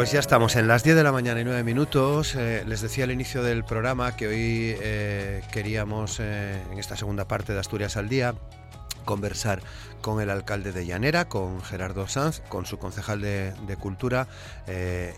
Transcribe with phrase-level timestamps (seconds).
[0.00, 2.34] Pues ya estamos en las 10 de la mañana y 9 minutos.
[2.34, 7.28] Eh, les decía al inicio del programa que hoy eh, queríamos, eh, en esta segunda
[7.28, 8.34] parte de Asturias al Día,
[9.04, 9.60] conversar
[10.00, 14.26] con el alcalde de Llanera, con Gerardo Sanz, con su concejal de, Cultura,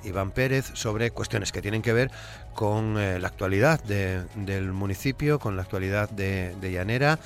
[0.02, 2.10] Iván Pérez, sobre cuestiones que tienen que ver
[2.54, 7.18] con la actualidad del municipio, con la actualidad de, Llanera.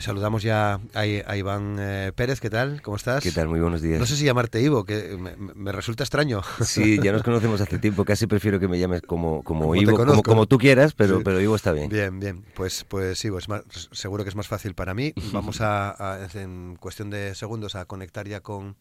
[0.00, 1.76] saludamos ya a, Iván
[2.14, 2.82] Pérez, ¿qué tal?
[2.82, 3.22] ¿Cómo estás?
[3.22, 3.48] ¿Qué tal?
[3.48, 3.98] Muy buenos días.
[3.98, 5.18] No sé si llamarte Ivo, que
[5.54, 6.42] me, resulta extraño.
[6.64, 10.46] Sí, ya nos conocemos hace tiempo, casi prefiero que me llames como, como, Ivo, como,
[10.46, 11.88] tú quieras, pero, pero Ivo está bien.
[11.88, 15.12] Bien, bien, pues, pues Ivo, es más, seguro que es más fácil para mí.
[15.32, 18.76] Vamos a, en cuestión de segundos, a conectar ya con,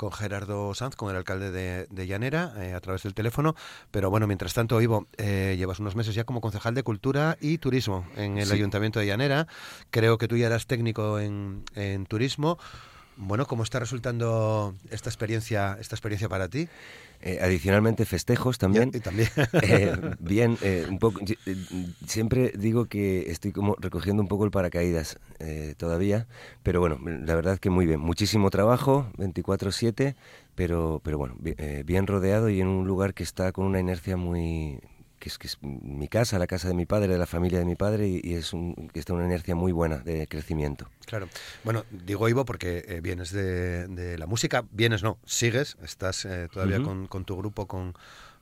[0.00, 3.54] con Gerardo Sanz, con el alcalde de, Llanera, eh, a través del teléfono.
[3.90, 7.58] Pero bueno, mientras tanto, Ivo, eh, llevas unos meses ya como concejal de Cultura y
[7.58, 9.46] Turismo en el Ayuntamiento de Llanera.
[9.90, 12.58] Creo que tú ya eras técnico en, en turismo.
[13.18, 16.70] Bueno, ¿cómo está resultando esta experiencia, esta experiencia para ti?
[17.22, 18.90] Eh, adicionalmente festejos también.
[18.92, 19.28] también.
[19.62, 21.20] Eh, bien, eh, un poco.
[22.06, 25.18] Siempre digo que estoy como recogiendo un poco el paracaídas
[25.76, 26.26] todavía,
[26.62, 28.00] pero bueno, la verdad que muy bien.
[28.00, 30.14] Muchísimo trabajo, 24/7,
[30.54, 31.36] pero pero bueno,
[31.84, 34.80] bien rodeado y en un lugar que está con una inercia muy
[35.20, 37.64] que es, que es mi casa, la casa de mi padre, de la familia de
[37.64, 40.90] mi padre, y, es un, que está una inercia muy buena de crecimiento.
[41.06, 41.28] Claro.
[41.62, 46.82] Bueno, digo Ivo porque eh, vienes de, la música, vienes no, sigues, estás eh, todavía
[46.82, 47.94] con, con tu grupo, con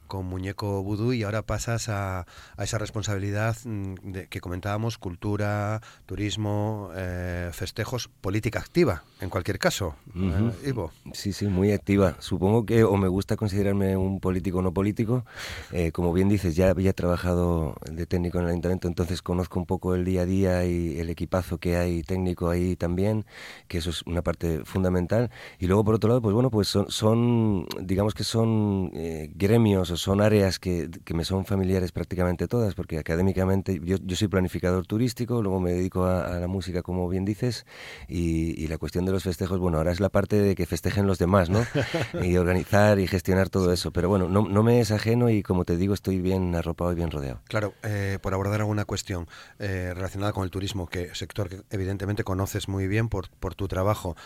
[0.09, 2.27] con Muñeco Vudú y ahora pasas a,
[2.57, 9.59] a esa responsabilidad mm, de, que comentábamos, cultura, turismo, eh, festejos, política activa, en cualquier
[9.59, 9.95] caso.
[10.17, 10.91] ¿eh, Ivo.
[11.13, 12.17] Sí, sí, muy activa.
[12.19, 15.25] Supongo que o me gusta considerarme un político o no político.
[15.71, 19.67] Eh, como bien dices, ya había trabajado de técnico en el ayuntamiento, entonces conozco un
[19.67, 23.27] poco el día a día y el equipazo que hay técnico ahí también,
[23.69, 25.31] que eso es una parte fundamental.
[25.59, 28.91] Y luego, por otro lado, pues bueno, pues son, son digamos que son
[29.35, 34.29] gremios son áreas que, que, me son familiares prácticamente todas, porque académicamente yo, yo soy
[34.29, 37.67] planificador turístico, luego me dedico a, la música, como bien dices,
[38.09, 41.07] y, y, la cuestión de los festejos, bueno, ahora es la parte de que festejen
[41.07, 41.65] los demás, ¿no?
[42.23, 43.93] y organizar y gestionar todo eso.
[43.93, 46.95] Pero bueno, no, no, me es ajeno y como te digo, estoy bien arropado y
[46.95, 47.41] bien rodeado.
[47.49, 49.27] Claro, eh, por abordar alguna cuestión
[49.59, 53.69] eh, relacionada con el turismo, que sector que evidentemente conoces muy bien por, por tu
[53.69, 54.17] trabajo.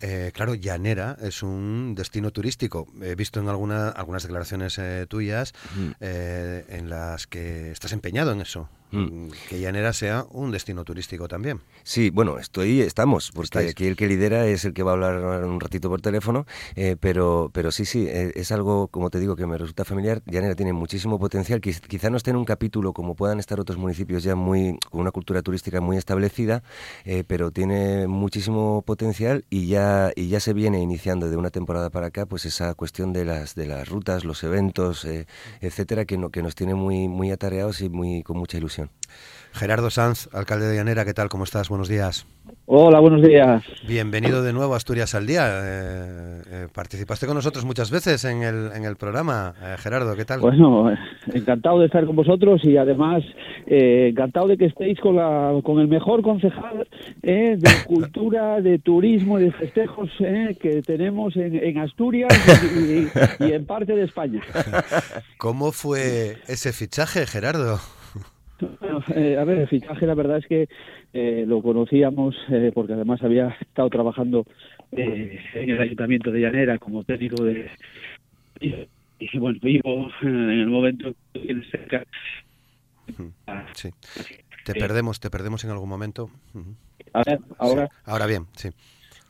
[0.00, 2.86] Eh, claro, Llanera es un destino turístico.
[3.02, 5.52] He visto en alguna, algunas declaraciones eh, tuyas
[6.00, 8.68] eh, en las que estás empeñado en eso.
[8.92, 9.28] Mm.
[9.48, 11.60] que Llanera sea un destino turístico también.
[11.82, 15.44] Sí, bueno, estoy, estamos, porque aquí el que lidera es el que va a hablar
[15.44, 19.36] un ratito por teléfono, eh, pero, pero sí, sí, eh, es algo, como te digo,
[19.36, 20.22] que me resulta familiar.
[20.26, 24.22] Llanera tiene muchísimo potencial, quizá no esté en un capítulo como puedan estar otros municipios
[24.22, 26.62] ya muy con una cultura turística muy establecida,
[27.04, 31.90] eh, pero tiene muchísimo potencial y ya, y ya se viene iniciando de una temporada
[31.90, 35.06] para acá, pues esa cuestión de las, de las rutas, los eventos,
[35.60, 38.79] etcétera, que, no, que nos tiene muy, muy atareados y muy, con mucha ilusión.
[39.52, 41.28] Gerardo Sanz, alcalde de Llanera, ¿qué tal?
[41.28, 41.68] ¿Cómo estás?
[41.68, 42.26] Buenos días.
[42.66, 43.64] Hola, buenos días.
[43.86, 45.44] Bienvenido de nuevo a Asturias al Día.
[45.48, 49.54] Eh, eh, participaste con nosotros muchas veces en el, en el programa.
[49.60, 50.40] Eh, Gerardo, ¿qué tal?
[50.40, 50.92] Bueno,
[51.34, 53.24] encantado de estar con vosotros y además
[53.66, 56.86] encantado de que estéis con, la, con el mejor concejal
[57.22, 60.08] de cultura, de turismo y de festejos
[60.60, 62.32] que tenemos en, Asturias
[62.74, 64.42] y, y en parte de España.
[65.38, 67.80] ¿Cómo fue ese fichaje, Gerardo?
[68.80, 70.68] Bueno, eh, a ver, el fichaje la verdad es que
[71.12, 74.44] eh, lo conocíamos eh, porque además había estado trabajando
[74.92, 77.70] en el Ayuntamiento de Llanera como técnico de...
[78.60, 82.04] Y, bueno, vivo en el momento que cerca.
[83.72, 83.90] Sí.
[84.64, 86.30] Te perdemos, te perdemos en algún momento.
[87.12, 87.88] A ver, ahora...
[88.04, 88.68] Ahora bien, sí.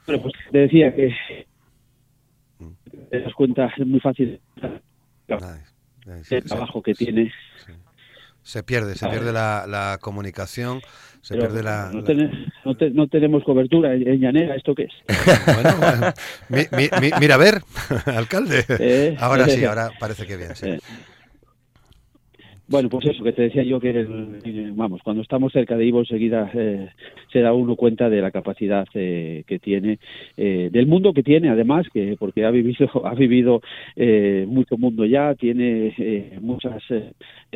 [0.06, 1.14] Bueno, pues te decía que
[3.10, 4.40] te das cuenta, es muy fácil
[6.30, 7.32] el trabajo que tiene
[8.42, 10.80] Se pierde, se pierde la, la comunicación,
[11.20, 11.90] se pierde la...
[11.92, 14.92] No, no, tenemos cobertura en, Llanera, ¿esto qué es?
[16.48, 16.74] Bueno,
[17.20, 17.62] mira, a ver,
[18.06, 18.64] alcalde.
[18.68, 20.68] Eh, ahora sí, ahora parece que bien, sí.
[20.70, 20.80] Eh.
[22.70, 24.06] Bueno, pues eso, que te decía yo que,
[24.76, 26.88] vamos, cuando estamos cerca de Ivo enseguida eh,
[27.32, 29.98] se da uno cuenta de la capacidad eh, que tiene,
[30.36, 33.60] eh, del mundo que tiene además, que porque ha vivido, ha vivido
[34.46, 36.80] mucho mundo ya, tiene muchas,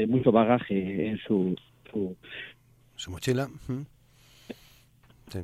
[0.08, 1.54] mucho bagaje en su...
[2.96, 3.48] Su, mochila.
[5.28, 5.38] Sí.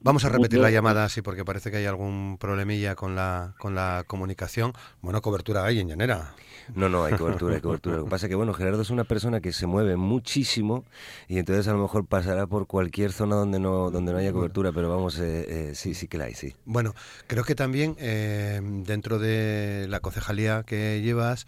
[0.00, 3.76] Vamos a repetir la llamada, sí, porque parece que hay algún problemilla con la, con
[3.76, 4.72] la comunicación.
[5.02, 6.34] Bueno, cobertura hay en Llanera.
[6.74, 7.96] No, no, hay cobertura, hay cobertura.
[7.96, 10.84] Lo que pasa es que, bueno, Gerardo es una persona que se mueve muchísimo
[11.28, 14.72] y entonces a lo mejor pasará por cualquier zona donde no, donde no haya cobertura,
[14.72, 16.54] pero vamos, eh, eh, sí, sí que la hay, sí.
[16.64, 16.94] Bueno,
[17.26, 21.46] creo que también eh, dentro de la concejalía que llevas,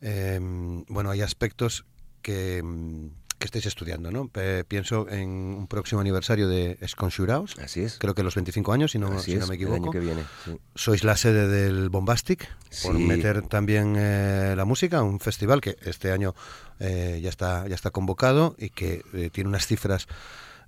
[0.00, 1.84] bueno, hay aspectos
[2.22, 2.62] que
[3.42, 4.30] que estáis estudiando, ¿no?
[4.68, 7.58] pienso en un próximo aniversario de Esconjuraos.
[7.58, 7.98] Así es.
[7.98, 9.76] Creo que los 25 años, si no, si no me equivoco.
[9.76, 10.22] El año que viene,
[10.76, 12.48] Sois la sede del Bombastic,
[12.84, 16.34] por meter también eh, la música, un festival que este año
[16.78, 20.06] eh, ya está ya está convocado y que eh, tiene unas cifras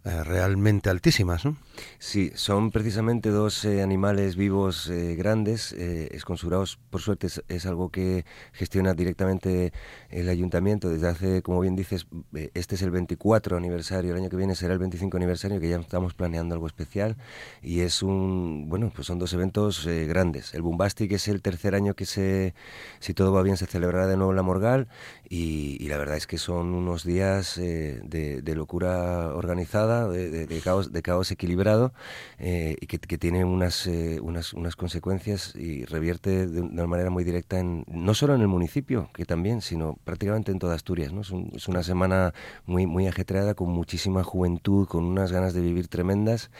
[0.04, 1.56] realmente altísimas, ¿no?
[1.98, 8.26] Sí, son precisamente dos eh, animales vivos eh, grandes, esconsurados, por suerte es, algo que
[8.52, 9.72] gestiona directamente
[10.10, 12.06] el ayuntamiento desde hace, como bien dices,
[12.52, 15.76] este es el 24 aniversario, el año que viene será el 25 aniversario, que ya
[15.76, 17.16] estamos planeando algo especial
[17.62, 20.52] y es un, bueno, pues son dos eventos grandes.
[20.54, 22.54] El Bombastic es el tercer año que se,
[23.00, 24.88] si todo va bien, se celebrará de nuevo en la Morgal
[25.28, 31.30] y, la verdad es que son unos días de locura organizada de, caos, de caos
[31.30, 31.92] equilibrado
[32.38, 37.24] eh, y que, tiene unas, eh, unas, unas, consecuencias y revierte de una manera muy
[37.24, 41.12] directa en, no solo en el municipio, que también, sino prácticamente en toda Asturias.
[41.12, 41.20] ¿no?
[41.20, 42.34] Es, una semana
[42.66, 46.50] muy, muy ajetreada, con muchísima juventud, con unas ganas de vivir tremendas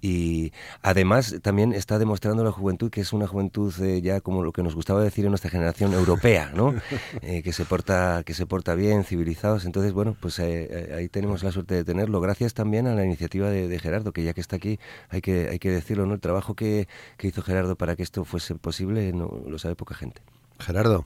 [0.00, 0.52] y
[0.82, 4.62] además también está demostrando la juventud que es una juventud eh, ya como lo que
[4.62, 6.74] nos gustaba decir en nuestra generación europea, ¿no?
[7.22, 9.64] Eh, que se porta que se porta bien, civilizados.
[9.64, 12.20] Entonces bueno, pues eh, ahí tenemos la suerte de tenerlo.
[12.20, 15.58] Gracias también a la iniciativa de, Gerardo, que ya que está aquí hay que hay
[15.58, 16.14] que decirlo, ¿no?
[16.14, 16.88] El trabajo que,
[17.20, 20.22] hizo Gerardo para que esto fuese posible no lo sabe poca gente.
[20.58, 21.04] Gerardo.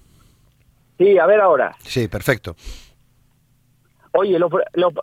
[0.98, 1.74] Sí, a ver ahora.
[1.82, 2.54] Sí, perfecto.
[4.16, 4.48] Oye, lo,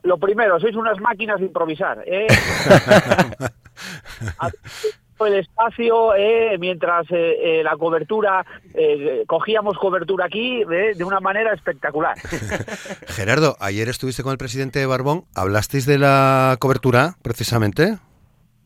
[0.03, 2.01] lo, primero, sois unas máquinas de improvisar.
[2.07, 2.27] ¿eh?
[5.27, 8.45] el espacio eh, mientras eh, eh, la cobertura
[9.27, 12.17] cogíamos cobertura aquí de una manera espectacular.
[13.07, 17.97] Gerardo, ayer estuviste con el presidente Barbón, ¿hablasteis de la cobertura precisamente?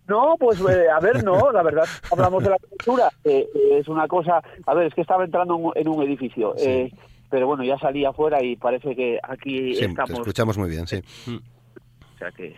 [0.07, 3.09] No, pues a ver, no, la verdad, hablamos de la cobertura.
[3.23, 6.56] es una cosa, a ver, es que estaba entrando en un edificio.
[7.29, 10.12] pero bueno, ya salí afuera y parece que aquí sí, estamos.
[10.12, 11.01] Te escuchamos muy bien, sí.
[11.27, 12.56] O sea que.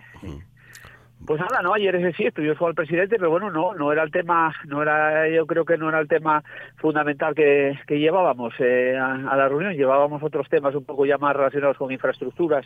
[1.25, 4.03] Pues nada, no, ayer ese sí, yo fue al presidente, pero bueno, no, no era
[4.03, 6.43] el tema, no era, yo creo que no era el tema
[6.77, 11.35] fundamental que, que llevábamos eh, a, la reunión, llevábamos otros temas un poco ya más
[11.35, 12.65] relacionados con infraestructuras,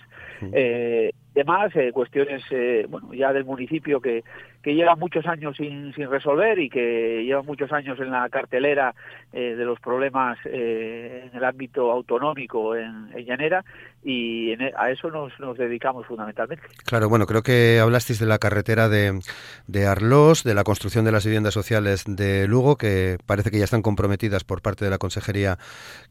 [0.51, 4.24] eh, demás, eh, cuestiones, eh, bueno, ya del municipio que,
[4.62, 8.94] que lleva muchos años sin, sin resolver y que lleva muchos años en la cartelera
[9.33, 13.63] eh, de los problemas eh, en el ámbito autonómico en, Llanera
[14.03, 16.63] y e, a eso nos, nos dedicamos fundamentalmente.
[16.86, 19.20] Claro, bueno, creo que hablasteis de la carretera de,
[19.67, 23.65] de Arlós, de la construcción de las viviendas sociales de Lugo, que parece que ya
[23.65, 25.58] están comprometidas por parte de la consejería,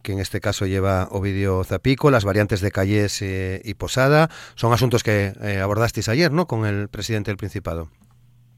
[0.02, 4.28] que en este caso lleva Ovidio Zapico, las variantes de Calles eh, y Posada.
[4.54, 5.32] Son asuntos que
[5.62, 7.88] abordasteis ayer, ¿no?, con el presidente del Principado.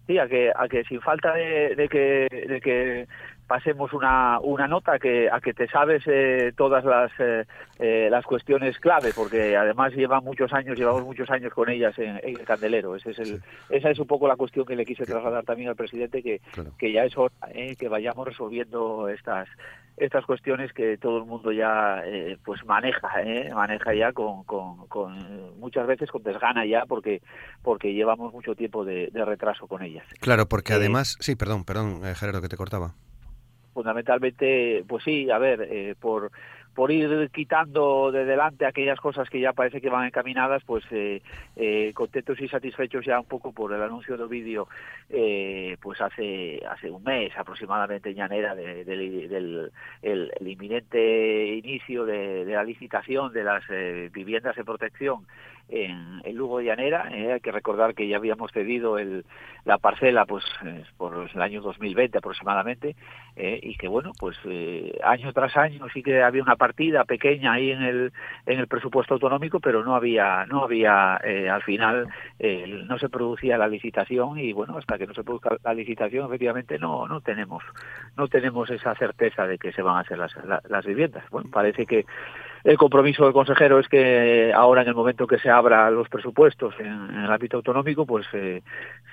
[0.07, 3.07] Sí, a que, a que sin falta de, que, de que
[3.53, 7.45] pasemos una, una nota que, a que te sabes eh, todas las, eh,
[7.79, 12.19] eh, las cuestiones clave, porque además lleva muchos años, llevamos muchos años con ellas en,
[12.23, 12.97] el candelero.
[12.97, 15.77] Ese es el, esa es un poco la cuestión que le quise trasladar también al
[15.77, 16.41] presidente, que,
[16.79, 17.35] que ya es hora
[17.79, 19.47] que vayamos resolviendo estas
[19.97, 23.51] estas cuestiones que todo el mundo ya eh, pues maneja ¿eh?
[23.55, 24.89] maneja ya con, con,
[25.59, 27.21] muchas veces con desgana ya porque
[27.63, 32.03] porque llevamos mucho tiempo de, retraso con ellas claro porque eh, además sí perdón perdón
[32.15, 32.95] Gerardo que te cortaba
[33.73, 36.31] fundamentalmente pues sí a ver por
[36.75, 41.23] por ir quitando de delante aquellas cosas que ya parece que van encaminadas, pues eh,
[41.57, 44.69] eh, contentos y satisfechos ya un poco por el anuncio del vídeo,
[45.11, 49.71] eh, pues hace hace un mes aproximadamente en Llanera del
[50.02, 53.64] el, inminente inicio de, la licitación de las
[54.12, 55.26] viviendas de protección
[55.73, 57.05] en, el Lugo de Llanera.
[57.07, 59.25] hay que recordar que ya habíamos cedido el,
[59.64, 60.45] la parcela pues
[60.97, 62.95] por el año 2020 aproximadamente
[63.37, 64.37] y que bueno pues
[65.02, 68.12] año tras año sí que había una partida pequeña ahí en el
[68.47, 72.09] en el presupuesto autonómico pero no había no había al final
[72.87, 76.79] no se producía la licitación y bueno hasta que no se produzca la licitación efectivamente
[76.79, 77.64] no no tenemos
[78.17, 80.33] no tenemos esa certeza de que se van a hacer las,
[80.69, 82.05] las viviendas bueno parece que
[82.64, 86.75] el compromiso del consejero es que ahora en el momento que se abra los presupuestos
[86.78, 88.62] en, el ámbito autonómico pues eh,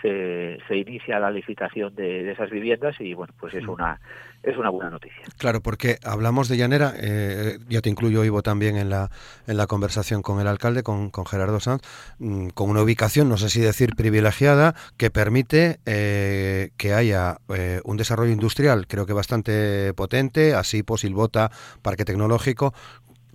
[0.01, 3.99] se, se, inicia la licitación de, esas viviendas y bueno pues es una
[4.41, 5.21] es una buena noticia.
[5.37, 9.09] Claro porque hablamos de llanera eh, ya te incluyo Ivo también en la
[9.47, 11.81] en la conversación con el alcalde con, con Gerardo Sanz
[12.19, 17.37] mm, con una ubicación no sé si decir privilegiada que permite eh, que haya
[17.83, 21.49] un desarrollo industrial creo que bastante potente así Posilbota
[21.81, 22.73] Parque Tecnológico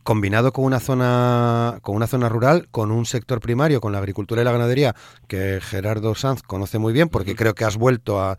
[0.04, 4.42] combinado con una zona con una zona rural, con un sector primario, con la agricultura
[4.42, 4.94] y la ganadería,
[5.26, 8.36] que Gerardo Sanz conoce muy bien, porque creo que has vuelto a,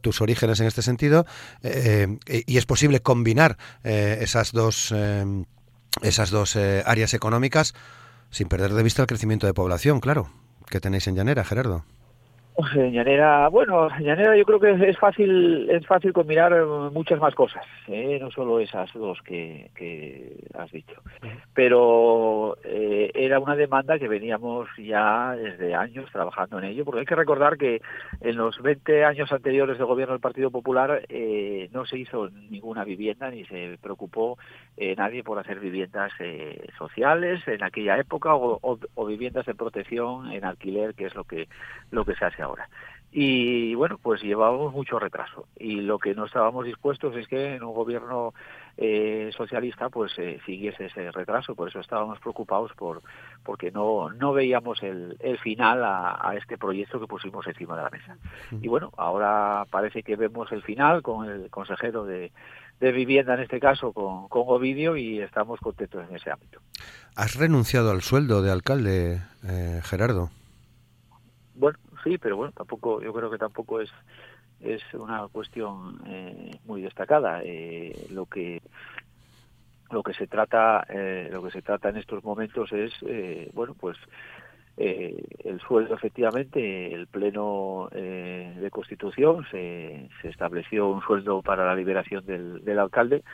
[0.00, 1.24] tus orígenes en este sentido,
[1.62, 5.24] eh, y es posible combinar eh, esas dos eh,
[6.02, 7.74] esas dos áreas económicas
[8.30, 10.30] sin perder de vista el crecimiento de población, claro,
[10.68, 11.84] que tenéis en Llanera, Gerardo.
[12.58, 16.52] Pues en Llanera, bueno, en Llanera yo creo que es fácil, es fácil combinar
[16.92, 18.18] muchas más cosas, ¿eh?
[18.20, 21.00] no solo esas dos que, que has dicho.
[21.54, 27.06] Pero eh, era una demanda que veníamos ya desde años trabajando en ello, porque hay
[27.06, 27.80] que recordar que
[28.22, 32.82] en los 20 años anteriores del gobierno del Partido Popular eh, no se hizo ninguna
[32.82, 34.36] vivienda ni se preocupó
[34.96, 36.12] nadie por hacer viviendas
[36.76, 38.58] sociales en aquella época o,
[38.94, 41.48] o, viviendas de protección en alquiler, que es lo que
[41.90, 42.68] lo que se hace ahora ahora.
[43.10, 45.46] Y bueno, pues llevábamos mucho retraso.
[45.56, 48.34] Y lo que no estábamos dispuestos es que en un gobierno
[48.76, 51.54] eh, socialista pues eh, siguiese ese retraso.
[51.54, 53.00] Por eso estábamos preocupados por
[53.44, 57.90] porque no, no veíamos el, el final a, este proyecto que pusimos encima de la
[57.90, 58.18] mesa.
[58.60, 62.30] Y bueno, ahora parece que vemos el final con el consejero de,
[62.78, 66.60] de vivienda, en este caso, con, con Ovidio, y estamos contentos en ese ámbito.
[67.16, 70.30] ¿Has renunciado al sueldo de alcalde, eh, Gerardo?
[71.54, 73.90] Bueno, sí, pero bueno, tampoco, yo creo que tampoco es
[74.60, 77.42] es una cuestión eh, muy destacada.
[77.44, 78.62] Eh, lo que
[79.90, 82.92] lo que se trata eh, lo que se trata en estos momentos es
[83.54, 83.96] bueno pues
[84.76, 92.24] el sueldo efectivamente el pleno de constitución se, se, estableció un sueldo para la liberación
[92.26, 93.24] del, del alcalde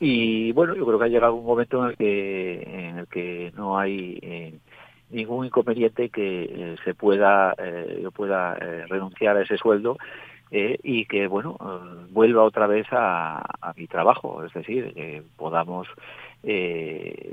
[0.00, 3.52] y bueno yo creo que ha llegado un momento en el que en el que
[3.56, 4.60] no hay
[5.10, 9.96] ningún inconveniente que eh, se pueda eh, yo pueda eh, renunciar a ese sueldo
[10.50, 11.58] y que bueno
[12.08, 13.44] vuelva otra vez a,
[13.76, 14.42] mi trabajo.
[14.44, 15.86] Es decir que podamos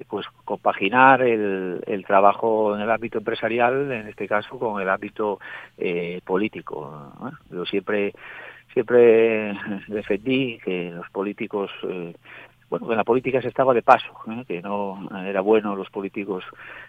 [0.09, 5.39] pues compaginar el, el, trabajo en el ámbito empresarial en este caso con el ámbito
[6.25, 7.13] político.
[7.49, 8.11] Yo siempre
[8.73, 9.53] siempre
[9.87, 11.71] defendí que los políticos
[12.69, 14.43] bueno, en la política se estaba de paso, ¿eh?
[14.47, 16.43] que no era bueno los políticos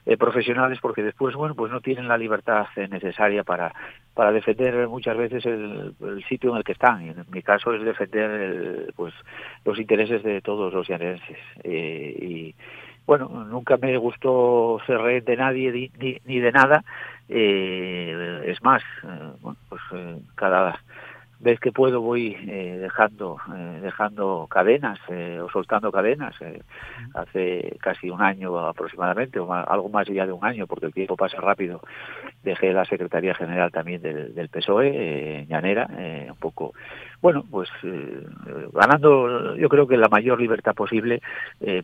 [0.06, 3.74] eh, profesionales porque después, bueno, pues no tienen la libertad eh, necesaria para,
[4.14, 5.94] para defender muchas veces el,
[6.28, 7.04] sitio en el que están.
[7.04, 9.12] Y en mi caso es defender pues
[9.64, 11.38] los intereses de todos los llanerenses.
[11.64, 12.54] y
[13.06, 16.82] bueno, nunca me gustó ser rey de nadie ni, ni de nada.
[17.28, 18.82] es más,
[19.40, 19.82] bueno, pues
[20.34, 20.80] cada
[21.38, 26.34] ves que puedo voy eh, dejando eh, dejando cadenas eh, o soltando cadenas
[27.14, 31.16] hace casi un año aproximadamente o algo más ya de un año porque el tiempo
[31.16, 31.82] pasa rápido
[32.42, 35.88] dejé la secretaría general también del, del PSOE en Llanera
[36.28, 36.72] un poco
[37.20, 37.68] bueno pues
[38.72, 41.20] ganando yo creo que la mayor libertad posible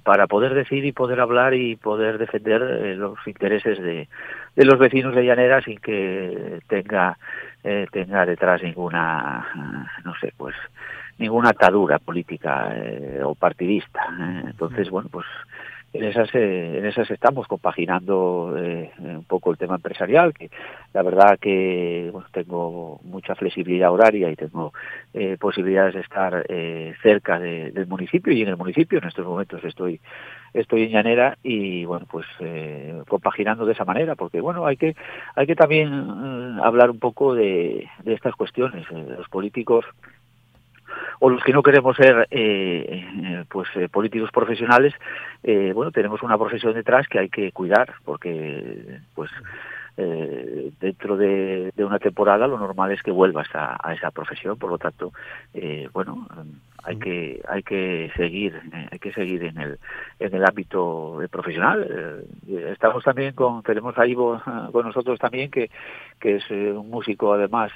[0.02, 4.08] para poder decir y poder hablar y poder defender los intereses de,
[4.56, 7.18] de los vecinos de Llanera sin que tenga
[7.64, 10.54] eh, tenga detrás ninguna, no sé, pues
[11.18, 14.00] ninguna atadura política eh, o partidista.
[14.18, 14.42] ¿eh?
[14.46, 15.26] Entonces, bueno, pues
[15.92, 20.50] en esas, en esas estamos compaginando un poco el tema empresarial, que
[20.94, 24.72] la verdad que bueno, tengo mucha flexibilidad horaria y tengo
[25.38, 26.46] posibilidades de estar
[27.02, 30.00] cerca del municipio y en el municipio en estos momentos estoy
[30.54, 34.94] estoy en Llanera y bueno pues eh, compaginando de esa manera porque bueno hay que
[35.34, 39.84] hay que también mm, hablar un poco de, estas cuestiones eh, los políticos
[41.20, 44.92] o los que no queremos ser eh, pues políticos profesionales
[45.42, 49.30] bueno tenemos una profesión detrás que hay que cuidar porque pues
[49.96, 54.78] eh, dentro de, una temporada lo normal es que vuelvas a, esa profesión, por lo
[54.78, 55.12] tanto,
[55.52, 56.26] eh, bueno,
[56.84, 59.78] hay que hay que seguir eh, hay que seguir en el
[60.18, 61.86] en el ámbito profesional.
[62.48, 64.40] Eh, estamos también con tenemos ahí con
[64.86, 65.70] nosotros también que
[66.20, 67.72] que es un músico además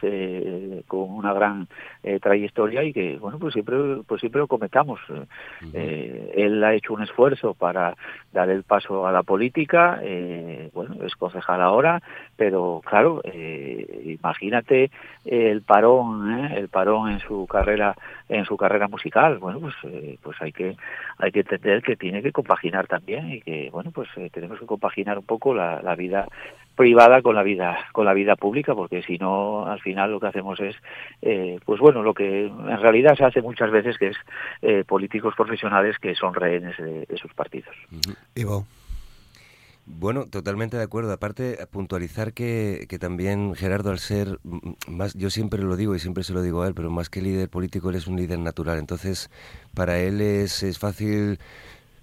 [0.86, 1.66] con una gran
[2.20, 5.00] trayectoria y que bueno pues siempre pues siempre lo comentamos
[5.72, 7.96] él ha hecho un esfuerzo para
[8.32, 10.00] dar el paso a la política
[10.72, 12.00] bueno es concejal ahora
[12.36, 13.20] pero claro
[14.04, 14.92] imagínate
[15.25, 17.96] el parón el parón en su carrera
[18.28, 18.95] en su carrera musical
[19.38, 20.76] bueno pues eh, pues hay que
[21.18, 24.66] hay que entender que tiene que compaginar también y que bueno pues eh, tenemos que
[24.66, 26.28] compaginar un poco la, vida
[26.74, 30.26] privada con la vida con la vida pública porque si no al final lo que
[30.26, 30.76] hacemos es
[31.22, 35.98] eh, pues bueno lo que en realidad se hace muchas veces que es políticos profesionales
[35.98, 37.74] que son rehenes de, sus partidos.
[38.34, 38.66] Ivo
[39.86, 41.12] bueno, totalmente de acuerdo.
[41.12, 44.40] Aparte, puntualizar que, que, también Gerardo, al ser
[44.88, 47.22] más, yo siempre lo digo y siempre se lo digo a él, pero más que
[47.22, 48.78] líder político, él es un líder natural.
[48.78, 49.30] Entonces,
[49.74, 51.38] para él es, es fácil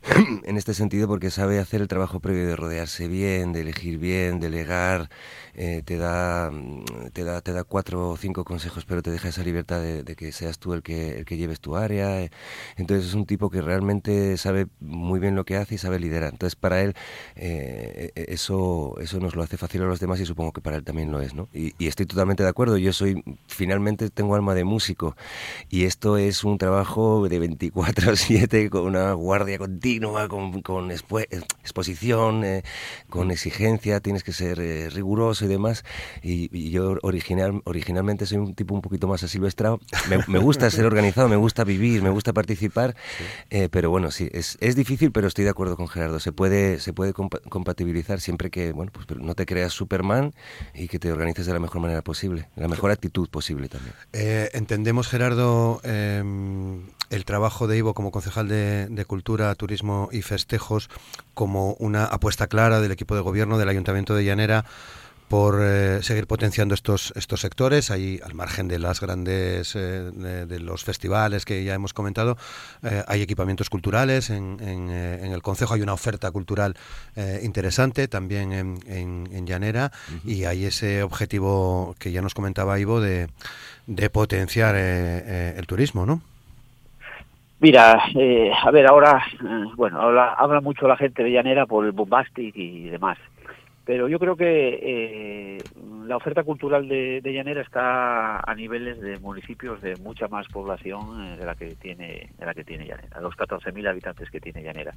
[0.43, 4.41] en este sentido porque sabe hacer el trabajo previo de rodearse bien, de elegir bien,
[4.41, 5.09] delegar,
[5.55, 6.51] eh, te, da,
[7.13, 10.31] te, da, te da cuatro o cinco consejos, pero te deja esa libertad de, que
[10.33, 12.29] seas tú el que, el que lleves tu área.
[12.75, 16.33] Entonces es un tipo que realmente sabe muy bien lo que hace y sabe liderar.
[16.33, 16.95] Entonces para él
[17.35, 20.61] eh, e, e, eso, eso nos lo hace fácil a los demás y supongo que
[20.61, 21.33] para él también lo es.
[21.33, 21.47] ¿no?
[21.53, 22.77] Y, y estoy totalmente de acuerdo.
[22.77, 25.15] Yo soy, finalmente tengo alma de músico
[25.69, 32.63] y esto es un trabajo de 24/7 con una guardia continua con, con exposición, eh,
[33.09, 35.83] con exigencia, tienes que ser eh, riguroso y demás.
[36.21, 39.79] Y, yo original, originalmente soy un tipo un poquito más asilvestrado.
[40.09, 42.95] Me, me gusta ser organizado, me gusta vivir, me gusta participar,
[43.49, 46.19] eh, pero bueno, sí, es, es, difícil, pero estoy de acuerdo con Gerardo.
[46.19, 50.33] Se puede, se puede compatibilizar siempre que, bueno, pues no te creas Superman
[50.73, 53.93] y que te organices de la mejor manera posible, la mejor actitud posible también.
[54.53, 56.83] entendemos, Gerardo, em,
[57.13, 60.89] el trabajo de Ivo como concejal de, de Cultura, Turismo y Festejos
[61.33, 64.65] como una apuesta clara del equipo de gobierno del Ayuntamiento de Llanera
[65.27, 70.11] por eh, seguir potenciando estos estos sectores ahí al margen de las grandes eh,
[70.47, 72.37] de, los festivales que ya hemos comentado
[72.83, 76.75] eh, hay equipamientos culturales en, en, el concejo hay una oferta cultural
[77.41, 79.91] interesante también en, en Llanera
[80.23, 83.29] y hay ese objetivo que ya nos comentaba Ivo de,
[83.87, 86.21] de potenciar el turismo ¿no?
[87.63, 91.85] Mira, eh, a ver, ahora, eh, bueno, habla, habla mucho la gente de Llanera por
[91.85, 93.17] el bombastic y demás.
[93.85, 95.57] Pero yo creo que eh,
[96.05, 101.37] la oferta cultural de, Llanera está a niveles de municipios de mucha más población eh,
[101.37, 104.93] de la que tiene de la que tiene Llanera, los 14.000 habitantes que tiene Llanera.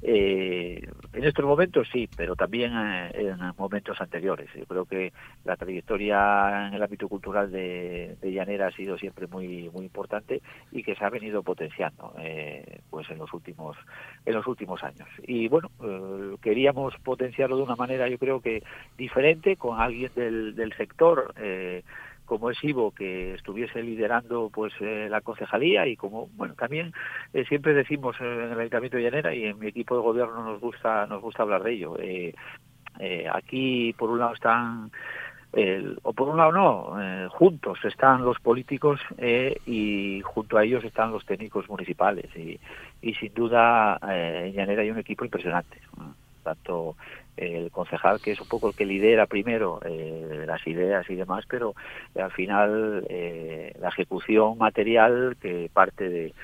[0.00, 4.48] Eh, en estos momentos sí, pero también en momentos anteriores.
[4.54, 5.12] Yo creo que
[5.44, 10.40] la trayectoria en el ámbito cultural de, Llanera ha sido siempre muy muy importante
[10.70, 12.14] y que se ha venido potenciando
[12.88, 13.76] pues en los últimos
[14.24, 15.08] en los últimos años.
[15.26, 15.70] Y bueno,
[16.40, 18.62] queríamos potenciarlo de una manera yo creo que
[18.96, 21.82] diferente, con alguien del, del sector eh,
[22.24, 26.92] como es Ivo, que estuviese liderando pues eh, la concejalía y como, bueno, también
[27.34, 30.60] eh, siempre decimos en el Ayuntamiento de Llanera y en mi equipo de gobierno nos
[30.60, 31.96] gusta, nos gusta hablar de ello.
[33.34, 34.92] aquí, por un lado, están
[36.04, 39.00] o por un lado no, juntos están los políticos
[39.66, 42.58] y junto a ellos están los técnicos municipales y,
[43.02, 45.78] y sin duda en Llanera hay un equipo impresionante,
[46.42, 46.96] tanto
[47.36, 51.44] el concejal que es un poco el que lidera primero eh, las ideas y demás,
[51.48, 51.74] pero
[52.14, 56.34] al final eh, la ejecución material que parte de,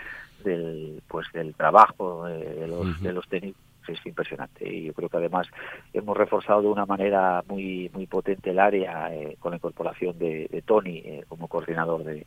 [0.45, 4.69] del pues del trabajo eh, de los, de los técnicos es impresionante.
[4.69, 5.49] Y yo creo que además
[5.93, 10.63] hemos reforzado de una manera muy muy potente el área eh, con la incorporación de,
[10.67, 12.27] Tony eh, como coordinador de,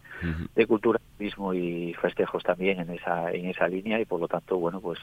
[0.68, 4.00] cultura turismo y festejos también en esa en esa línea.
[4.00, 5.00] Y por lo tanto bueno pues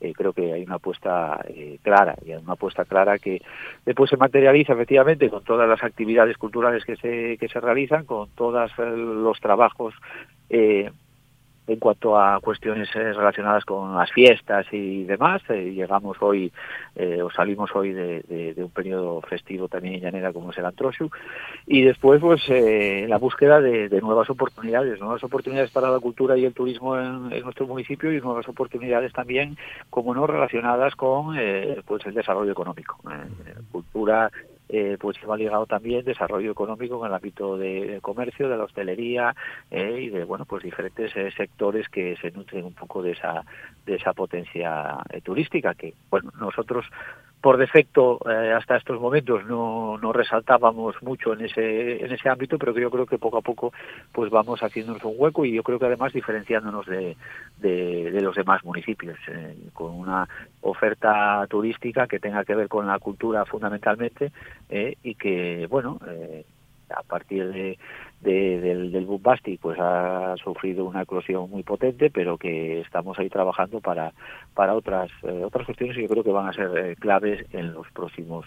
[0.00, 1.44] eh, creo que hay una apuesta
[1.82, 3.42] clara y una apuesta clara que
[3.84, 8.30] después se materializa efectivamente con todas las actividades culturales que se que se realizan con
[8.30, 9.94] todos los trabajos
[10.50, 10.90] eh,
[11.66, 16.52] en cuanto a cuestiones eh, relacionadas con las fiestas y demás, eh, llegamos hoy
[16.96, 21.10] eh, o salimos hoy de, un periodo festivo también en Llanera como es el Antrosu
[21.66, 26.54] y después pues la búsqueda de, nuevas oportunidades, nuevas oportunidades para la cultura y el
[26.54, 29.56] turismo en, nuestro municipio y nuevas oportunidades también,
[29.90, 31.36] como no, relacionadas con
[31.86, 32.98] pues el desarrollo económico.
[33.70, 34.30] cultura
[34.74, 38.64] eh, pues se va ligado también desarrollo económico en el ámbito de, comercio, de la
[38.64, 39.36] hostelería
[39.70, 43.44] eh, y de bueno pues diferentes eh, sectores que se nutren un poco de esa
[43.84, 46.86] de esa potencia turística que bueno nosotros
[47.42, 52.56] por defecto eh, hasta estos momentos no, no resaltábamos mucho en ese en ese ámbito
[52.56, 53.72] pero que yo creo que poco a poco
[54.12, 57.16] pues vamos haciéndonos un hueco y yo creo que además diferenciándonos de,
[57.58, 60.28] de, los demás municipios eh, con una
[60.60, 64.30] oferta turística que tenga que ver con la cultura fundamentalmente
[64.70, 65.98] eh, y que bueno
[66.94, 67.78] a partir de,
[68.20, 73.80] del, del Bombasti pues ha sufrido una eclosión muy potente pero que estamos ahí trabajando
[73.80, 74.12] para
[74.54, 77.72] para otras eh, otras cuestiones que yo creo que van a ser eh, claves en
[77.72, 78.46] los próximos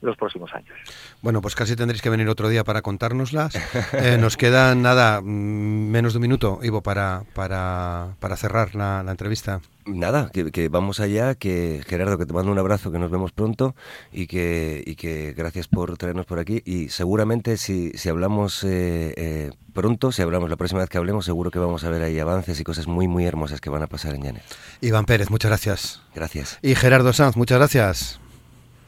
[0.00, 0.74] los próximos años.
[1.22, 3.54] Bueno, pues casi tendréis que venir otro día para contárnoslas.
[3.92, 9.04] Eh, nos queda nada, mm, menos de un minuto, Ivo, para, para, para cerrar la,
[9.08, 9.60] entrevista.
[9.86, 13.74] Nada, que, vamos allá, que Gerardo, que te mando un abrazo, que nos vemos pronto
[14.12, 16.62] y que, y que gracias por traernos por aquí.
[16.64, 21.24] Y seguramente si, si hablamos eh, eh, pronto, si hablamos la próxima vez que hablemos,
[21.24, 23.86] seguro que vamos a ver ahí avances y cosas muy, muy hermosas que van a
[23.86, 24.42] pasar en Llanes.
[24.80, 26.02] Iván Pérez, muchas gracias.
[26.14, 26.58] Gracias.
[26.62, 28.20] Y Gerardo Sanz, muchas gracias.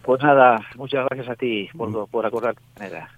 [0.08, 2.06] Pues nada, muchas gracias a ti por, mm.
[2.10, 2.54] por acordar.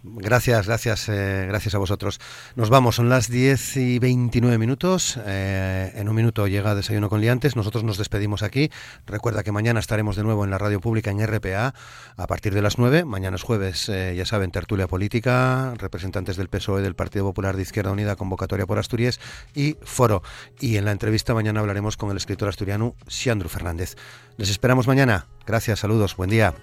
[0.02, 2.18] Gracias, gracias, eh, gracias a vosotros.
[2.56, 5.16] Nos vamos, son las 10 y 29 minutos.
[5.24, 7.54] Eh, en un minuto llega Desayuno con Liantes.
[7.54, 8.72] Nosotros nos despedimos aquí.
[9.06, 11.74] Recuerda que mañana estaremos de nuevo en la radio pública en RPA
[12.16, 13.04] a partir de las 9.
[13.04, 17.62] Mañana es jueves, eh, ya saben, tertulia política, representantes del PSOE, del Partido Popular de
[17.62, 19.20] Izquierda Unida, convocatoria por Asturias
[19.54, 20.22] y foro.
[20.58, 23.94] Y en la entrevista mañana hablaremos con el escritor asturiano Xiandru Fernández.
[24.38, 25.26] Les esperamos mañana.
[25.50, 26.54] Gracias, saludos, buen día.